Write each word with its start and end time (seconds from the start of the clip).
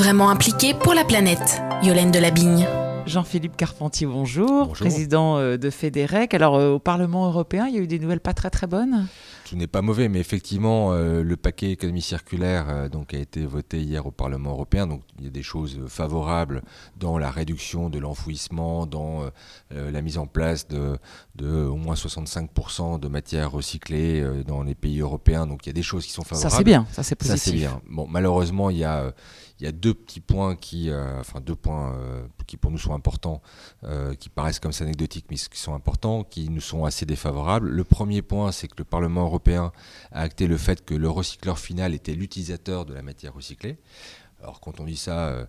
vraiment 0.00 0.30
impliqués 0.30 0.72
pour 0.72 0.94
la 0.94 1.04
planète. 1.04 1.60
Yolaine 1.82 2.10
Delabigne. 2.10 2.66
Jean-Philippe 3.06 3.56
Carpentier, 3.56 4.06
bonjour, 4.06 4.72
président 4.72 5.36
euh, 5.36 5.56
de 5.56 5.68
FEDEREC. 5.68 6.32
Alors, 6.32 6.54
euh, 6.54 6.72
au 6.72 6.78
Parlement 6.78 7.26
européen, 7.26 7.66
il 7.66 7.74
y 7.74 7.78
a 7.78 7.80
eu 7.80 7.86
des 7.86 7.98
nouvelles 7.98 8.20
pas 8.20 8.34
très 8.34 8.50
très 8.50 8.66
bonnes? 8.66 9.08
Tout 9.44 9.56
n'est 9.56 9.66
pas 9.66 9.82
mauvais, 9.82 10.08
mais 10.08 10.20
effectivement, 10.20 10.92
euh, 10.92 11.22
le 11.22 11.36
paquet 11.36 11.72
économie 11.72 12.02
circulaire 12.02 12.88
donc, 12.88 13.12
a 13.14 13.18
été 13.18 13.44
voté 13.44 13.80
hier 13.80 14.06
au 14.06 14.10
Parlement 14.10 14.52
européen. 14.52 14.86
Donc, 14.86 15.02
il 15.18 15.24
y 15.24 15.26
a 15.26 15.30
des 15.30 15.42
choses 15.42 15.80
favorables 15.88 16.62
dans 16.96 17.18
la 17.18 17.30
réduction 17.30 17.90
de 17.90 17.98
l'enfouissement, 17.98 18.86
dans 18.86 19.24
la 19.70 20.02
mise 20.02 20.18
en 20.18 20.26
place 20.26 20.68
de, 20.68 20.96
de 21.34 21.64
au 21.64 21.76
moins 21.76 21.94
65% 21.94 23.00
de 23.00 23.08
matières 23.08 23.50
recyclées 23.50 24.24
dans 24.46 24.62
les 24.62 24.76
pays 24.76 25.00
européens. 25.00 25.46
Donc, 25.46 25.66
il 25.66 25.70
y 25.70 25.70
a 25.70 25.74
des 25.74 25.82
choses 25.82 26.06
qui 26.06 26.12
sont 26.12 26.22
favorables. 26.22 26.50
Ça, 26.50 26.56
c'est 26.56 26.64
bien, 26.64 26.86
ça, 26.92 27.02
c'est 27.02 27.16
positif. 27.16 27.38
Ça, 27.38 27.44
c'est 27.50 27.56
bien. 27.56 27.80
Bon, 27.88 28.06
malheureusement, 28.08 28.70
il 28.70 28.78
y 28.78 28.84
a 28.84 29.12
il 29.60 29.64
y 29.64 29.68
a 29.68 29.72
deux 29.72 29.92
petits 29.92 30.20
points 30.20 30.56
qui, 30.56 30.90
euh, 30.90 31.20
enfin 31.20 31.40
deux 31.40 31.54
points 31.54 31.94
euh, 31.94 32.26
qui 32.46 32.56
pour 32.56 32.70
nous 32.70 32.78
sont 32.78 32.94
importants, 32.94 33.42
euh, 33.84 34.14
qui 34.14 34.28
paraissent 34.28 34.58
comme 34.58 34.72
anecdotiques, 34.80 35.26
mais 35.30 35.36
qui 35.36 35.58
sont 35.58 35.74
importants, 35.74 36.24
qui 36.24 36.48
nous 36.48 36.60
sont 36.60 36.84
assez 36.84 37.04
défavorables. 37.04 37.68
Le 37.68 37.84
premier 37.84 38.22
point, 38.22 38.52
c'est 38.52 38.68
que 38.68 38.76
le 38.78 38.84
Parlement 38.84 39.22
européen 39.22 39.72
a 40.12 40.22
acté 40.22 40.46
le 40.46 40.56
fait 40.56 40.84
que 40.84 40.94
le 40.94 41.10
recycleur 41.10 41.58
final 41.58 41.94
était 41.94 42.14
l'utilisateur 42.14 42.86
de 42.86 42.94
la 42.94 43.02
matière 43.02 43.34
recyclée. 43.34 43.78
Alors 44.42 44.60
quand 44.60 44.80
on 44.80 44.84
dit 44.84 44.96
ça 44.96 45.46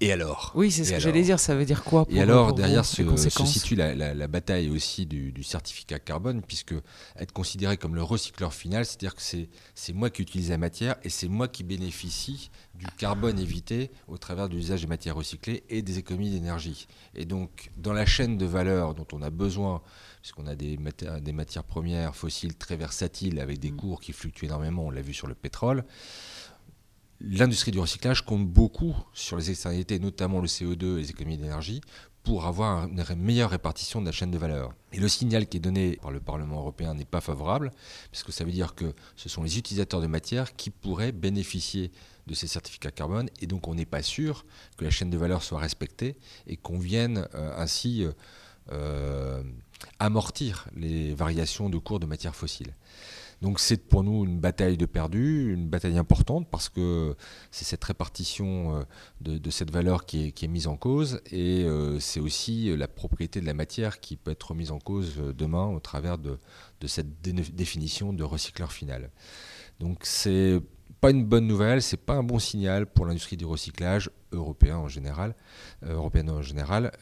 et 0.00 0.12
alors 0.12 0.52
Oui, 0.54 0.70
c'est 0.70 0.84
ce 0.84 0.92
que 0.92 0.98
j'allais 0.98 1.22
dire. 1.22 1.38
Ça 1.38 1.54
veut 1.54 1.64
dire 1.64 1.84
quoi 1.84 2.06
pour, 2.06 2.14
Et 2.14 2.20
alors, 2.20 2.54
derrière 2.54 2.84
se, 2.84 3.02
situe 3.44 3.74
la, 3.74 4.28
bataille 4.28 4.70
aussi 4.70 5.06
du, 5.06 5.42
certificat 5.42 5.98
carbone, 5.98 6.42
puisque 6.42 6.74
être 7.16 7.32
considéré 7.32 7.76
comme 7.76 7.94
le 7.94 8.02
recycleur 8.02 8.54
final, 8.54 8.86
c'est-à-dire 8.86 9.14
que 9.14 9.22
c'est 9.22 9.92
moi 9.92 10.08
qui 10.10 10.22
utilise 10.22 10.50
la 10.50 10.58
matière 10.58 10.96
et 11.02 11.10
c'est 11.10 11.28
moi 11.28 11.48
qui 11.48 11.64
bénéficie 11.64 12.50
du 12.74 12.86
carbone 12.96 13.38
évité 13.38 13.90
au 14.08 14.16
travers 14.16 14.48
de 14.48 14.54
l'usage 14.54 14.80
des 14.80 14.86
matières 14.86 15.16
recyclées 15.16 15.64
et 15.68 15.82
des 15.82 15.98
économies 15.98 16.30
d'énergie. 16.30 16.86
Et 17.14 17.26
donc, 17.26 17.70
dans 17.76 17.92
la 17.92 18.06
chaîne 18.06 18.38
de 18.38 18.46
valeur 18.46 18.94
dont 18.94 19.06
on 19.12 19.20
a 19.20 19.30
besoin, 19.30 19.82
puisqu'on 20.22 20.46
a 20.46 20.54
des, 20.54 20.78
matières, 20.78 21.20
des 21.20 21.32
matières 21.32 21.64
premières 21.64 22.16
fossiles 22.16 22.56
très 22.56 22.76
versatiles 22.76 23.38
avec 23.38 23.58
des 23.58 23.70
mm. 23.70 23.76
cours 23.76 24.00
qui 24.00 24.12
fluctuent 24.12 24.46
énormément, 24.46 24.86
on 24.86 24.90
l'a 24.90 25.02
vu 25.02 25.12
sur 25.12 25.26
le 25.26 25.34
pétrole, 25.34 25.84
l'industrie 27.20 27.70
du 27.70 27.78
recyclage 27.78 28.24
compte 28.24 28.46
beaucoup 28.46 28.96
sur 29.12 29.36
les 29.36 29.50
externalités, 29.50 29.98
notamment 29.98 30.40
le 30.40 30.46
CO2 30.46 30.96
et 30.96 31.00
les 31.00 31.10
économies 31.10 31.38
d'énergie, 31.38 31.80
pour 32.22 32.46
avoir 32.46 32.86
une 32.86 33.22
meilleure 33.22 33.50
répartition 33.50 34.00
de 34.00 34.06
la 34.06 34.12
chaîne 34.12 34.30
de 34.30 34.38
valeur. 34.38 34.74
Et 34.92 34.98
le 34.98 35.08
signal 35.08 35.46
qui 35.46 35.56
est 35.56 35.60
donné 35.60 35.96
par 36.02 36.10
le 36.10 36.20
Parlement 36.20 36.58
européen 36.58 36.94
n'est 36.94 37.04
pas 37.04 37.20
favorable, 37.20 37.70
puisque 38.10 38.32
ça 38.32 38.44
veut 38.44 38.52
dire 38.52 38.74
que 38.74 38.94
ce 39.16 39.28
sont 39.28 39.42
les 39.42 39.58
utilisateurs 39.58 40.00
de 40.00 40.06
matière 40.06 40.54
qui 40.54 40.70
pourraient 40.70 41.12
bénéficier 41.12 41.90
de 42.26 42.34
ces 42.34 42.46
certificats 42.46 42.90
carbone, 42.90 43.28
et 43.40 43.46
donc 43.46 43.68
on 43.68 43.74
n'est 43.74 43.86
pas 43.86 44.02
sûr 44.02 44.44
que 44.76 44.84
la 44.84 44.90
chaîne 44.90 45.10
de 45.10 45.16
valeur 45.16 45.42
soit 45.42 45.58
respectée 45.58 46.16
et 46.46 46.56
qu'on 46.56 46.78
vienne 46.78 47.26
euh, 47.34 47.52
ainsi 47.56 48.04
euh, 48.04 48.12
euh, 48.72 49.42
amortir 49.98 50.68
les 50.76 51.14
variations 51.14 51.70
de 51.70 51.78
cours 51.78 52.00
de 52.00 52.06
matières 52.06 52.36
fossiles. 52.36 52.74
Donc 53.42 53.58
c'est 53.58 53.78
pour 53.78 54.04
nous 54.04 54.24
une 54.24 54.38
bataille 54.38 54.76
de 54.76 54.84
perdu, 54.84 55.52
une 55.54 55.68
bataille 55.68 55.96
importante 55.96 56.48
parce 56.50 56.68
que 56.68 57.16
c'est 57.50 57.64
cette 57.64 57.82
répartition 57.82 58.76
euh, 58.76 59.38
de, 59.38 59.50
cette 59.50 59.70
valeur 59.70 60.04
qui 60.04 60.34
est, 60.36 60.48
mise 60.48 60.66
en 60.66 60.76
cause 60.76 61.22
et 61.30 61.64
euh, 61.64 61.98
c'est 62.00 62.20
aussi 62.20 62.76
la 62.76 62.88
propriété 62.88 63.40
de 63.40 63.46
la 63.46 63.54
matière 63.54 64.00
qui 64.00 64.16
peut 64.16 64.30
être 64.30 64.54
mise 64.54 64.70
en 64.70 64.78
cause 64.78 65.14
euh, 65.18 65.32
demain 65.32 65.66
au 65.66 65.80
travers 65.80 66.18
de, 66.18 66.38
cette 66.86 67.22
définition 67.22 68.12
de 68.12 68.24
recycleur 68.24 68.72
final. 68.72 69.10
Donc 69.78 70.00
c'est 70.02 70.60
pas 71.00 71.10
une 71.10 71.24
bonne 71.24 71.46
nouvelle, 71.46 71.80
c'est 71.80 71.96
pas 71.96 72.14
un 72.14 72.22
bon 72.22 72.38
signal 72.38 72.84
pour 72.84 73.06
l'industrie 73.06 73.38
du 73.38 73.46
recyclage 73.46 74.10
européen 74.32 74.76
en 74.76 74.88
général, 74.88 75.34
européenne 75.82 76.28
en 76.28 76.42
général 76.42 76.92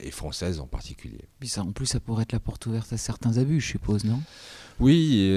et 0.00 0.10
française 0.10 0.60
en 0.60 0.66
particulier. 0.66 1.24
En 1.56 1.72
plus, 1.72 1.86
ça 1.86 2.00
pourrait 2.00 2.24
être 2.24 2.32
la 2.32 2.40
porte 2.40 2.66
ouverte 2.66 2.92
à 2.92 2.98
certains 2.98 3.38
abus, 3.38 3.60
je 3.60 3.68
suppose, 3.68 4.04
non? 4.04 4.20
Oui, 4.78 5.30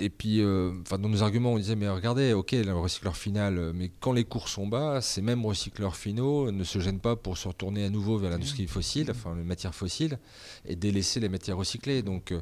et, 0.00 0.10
puis 0.10 0.40
euh, 0.40 0.72
dans 0.90 1.08
nos 1.08 1.22
arguments, 1.22 1.52
on 1.52 1.58
disait, 1.58 1.76
mais 1.76 1.88
regardez, 1.88 2.32
ok, 2.32 2.50
le 2.50 2.74
recycleur 2.74 3.16
final, 3.16 3.56
euh, 3.56 3.72
mais 3.72 3.92
quand 4.00 4.12
les 4.12 4.24
cours 4.24 4.48
sont 4.48 4.66
bas, 4.66 5.00
ces 5.00 5.22
mêmes 5.22 5.46
recycleurs 5.46 5.94
finaux 5.94 6.50
ne 6.50 6.64
se 6.64 6.80
gênent 6.80 6.98
pas 6.98 7.14
pour 7.14 7.38
se 7.38 7.46
retourner 7.46 7.84
à 7.84 7.90
nouveau 7.90 8.18
vers 8.18 8.30
l'industrie 8.30 8.66
fossile, 8.66 9.08
enfin 9.12 9.36
les 9.36 9.44
matières 9.44 9.74
fossiles, 9.74 10.18
et 10.64 10.74
délaisser 10.74 11.20
les 11.20 11.28
matières 11.28 11.56
recyclées. 11.56 12.02
Donc 12.02 12.32
euh, 12.32 12.40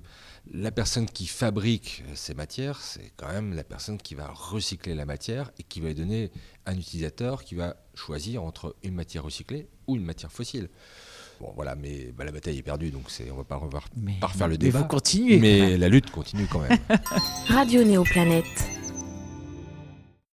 la 0.51 0.71
personne 0.71 1.05
qui 1.05 1.27
fabrique 1.27 2.05
ces 2.15 2.33
matières, 2.33 2.81
c'est 2.81 3.13
quand 3.19 3.29
même 3.29 3.53
la 3.53 3.65
personne 3.65 3.99
qui 3.99 4.15
va 4.15 4.29
recycler 4.29 4.95
la 4.95 5.05
matière 5.05 5.51
et 5.59 5.63
qui 5.63 5.83
va 5.83 5.93
donner 5.93 6.31
un 6.65 6.75
utilisateur 6.75 7.45
qui 7.45 7.55
va 7.55 7.77
choisir 7.95 8.43
entre 8.43 8.77
une 8.83 8.95
matière 8.95 9.25
recyclée 9.25 9.69
ou 9.87 9.97
une 9.97 10.05
matière 10.05 10.33
fossile. 10.33 10.71
Bon, 11.41 11.53
voilà, 11.57 11.75
mais 11.75 12.13
bah, 12.17 12.25
la 12.25 12.33
bataille 12.33 12.59
est 12.59 12.63
perdue, 12.63 12.91
donc 12.91 13.05
on 13.21 13.33
ne 13.33 13.37
va 13.39 13.45
pas, 13.45 13.57
revoir, 13.57 13.89
mais, 13.97 14.13
pas 14.21 14.27
refaire 14.27 14.49
le 14.49 14.59
débat. 14.59 14.81
Mais, 14.81 14.89
continuer, 14.89 15.39
mais 15.39 15.79
la 15.79 15.89
lutte 15.89 16.11
continue 16.11 16.47
quand 16.47 16.61
même. 16.61 16.79
Radio 17.49 17.83
Néoplanète. 17.83 18.80